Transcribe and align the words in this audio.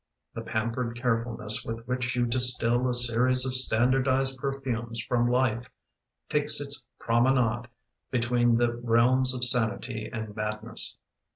The 0.33 0.41
pampered 0.41 0.95
carefulness 0.99 1.63
With 1.63 1.87
which 1.87 2.15
you 2.15 2.25
distil 2.25 2.89
a 2.89 2.93
series 2.95 3.45
Of 3.45 3.53
standardized 3.53 4.39
perfumes 4.39 4.99
from 5.03 5.29
life 5.29 5.67
Takes 6.27 6.59
its 6.59 6.83
promenade 6.97 7.67
Between 8.09 8.57
the 8.57 8.73
realms 8.77 9.35
of 9.35 9.45
sanity 9.45 10.09
and 10.11 10.35
madness. 10.35 10.97